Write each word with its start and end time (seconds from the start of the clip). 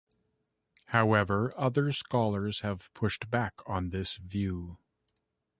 However, 0.85 1.53
other 1.55 1.91
scholars 1.91 2.61
have 2.61 2.91
pushed 2.95 3.29
back 3.29 3.61
on 3.67 3.89
this 3.91 4.15
view. 4.15 4.79